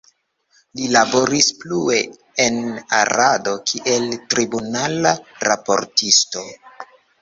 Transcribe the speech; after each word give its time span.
Li 0.79 0.87
laboris 0.95 1.49
plue 1.59 1.99
en 2.47 2.59
Arado 3.03 3.55
kiel 3.71 4.11
tribunala 4.35 5.17
raportisto. 5.53 6.49